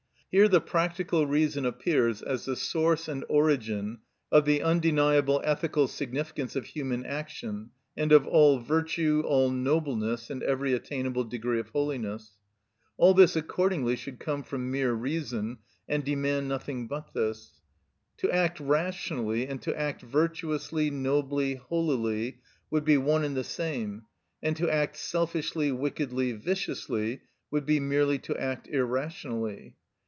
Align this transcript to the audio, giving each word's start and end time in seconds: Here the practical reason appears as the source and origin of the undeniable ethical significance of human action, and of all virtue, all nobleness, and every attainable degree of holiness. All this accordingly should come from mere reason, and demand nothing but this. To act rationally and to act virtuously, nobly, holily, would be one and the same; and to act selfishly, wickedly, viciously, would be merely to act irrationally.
Here 0.33 0.47
the 0.47 0.61
practical 0.61 1.27
reason 1.27 1.65
appears 1.65 2.21
as 2.21 2.45
the 2.45 2.55
source 2.55 3.09
and 3.09 3.25
origin 3.27 3.97
of 4.31 4.45
the 4.45 4.61
undeniable 4.61 5.41
ethical 5.43 5.89
significance 5.89 6.55
of 6.55 6.63
human 6.67 7.05
action, 7.05 7.71
and 7.97 8.13
of 8.13 8.25
all 8.25 8.57
virtue, 8.59 9.23
all 9.25 9.51
nobleness, 9.51 10.29
and 10.29 10.41
every 10.41 10.71
attainable 10.71 11.25
degree 11.25 11.59
of 11.59 11.67
holiness. 11.71 12.37
All 12.95 13.13
this 13.13 13.35
accordingly 13.35 13.97
should 13.97 14.21
come 14.21 14.41
from 14.41 14.71
mere 14.71 14.93
reason, 14.93 15.57
and 15.89 16.01
demand 16.05 16.47
nothing 16.47 16.87
but 16.87 17.13
this. 17.13 17.59
To 18.19 18.31
act 18.31 18.57
rationally 18.61 19.45
and 19.45 19.61
to 19.63 19.77
act 19.77 20.01
virtuously, 20.01 20.89
nobly, 20.89 21.55
holily, 21.55 22.39
would 22.69 22.85
be 22.85 22.95
one 22.95 23.25
and 23.25 23.35
the 23.35 23.43
same; 23.43 24.03
and 24.41 24.55
to 24.55 24.69
act 24.69 24.95
selfishly, 24.95 25.73
wickedly, 25.73 26.31
viciously, 26.31 27.19
would 27.51 27.65
be 27.65 27.81
merely 27.81 28.17
to 28.19 28.37
act 28.41 28.69
irrationally. 28.69 29.75